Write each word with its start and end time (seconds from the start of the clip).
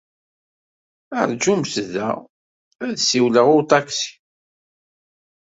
Rǧumt 1.29 1.73
da! 1.93 2.09
ad 2.87 2.91
d-ssiwleɣ 2.95 3.47
i 3.49 3.53
uṭaksi. 3.59 4.09